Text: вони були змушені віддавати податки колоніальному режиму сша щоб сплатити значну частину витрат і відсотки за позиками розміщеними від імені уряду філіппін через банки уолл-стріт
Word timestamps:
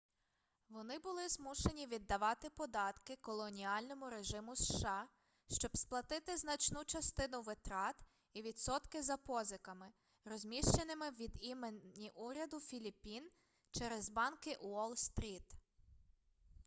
вони 0.69 0.99
були 0.99 1.29
змушені 1.29 1.87
віддавати 1.87 2.49
податки 2.49 3.15
колоніальному 3.21 4.09
режиму 4.09 4.55
сша 4.55 5.07
щоб 5.51 5.77
сплатити 5.77 6.37
значну 6.37 6.83
частину 6.85 7.41
витрат 7.41 7.95
і 8.33 8.41
відсотки 8.41 9.03
за 9.03 9.17
позиками 9.17 9.91
розміщеними 10.25 11.11
від 11.11 11.31
імені 11.39 12.11
уряду 12.15 12.59
філіппін 12.59 13.29
через 13.71 14.09
банки 14.09 14.55
уолл-стріт 14.63 15.53